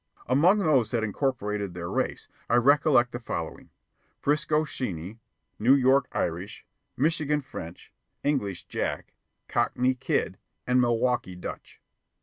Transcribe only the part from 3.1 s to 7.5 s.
the following: Frisco Sheeny, New York Irish, Michigan